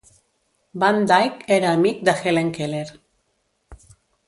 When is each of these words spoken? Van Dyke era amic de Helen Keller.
Van 0.83 0.97
Dyke 1.11 1.51
era 1.57 1.75
amic 1.75 2.01
de 2.09 2.17
Helen 2.25 2.51
Keller. 2.57 2.85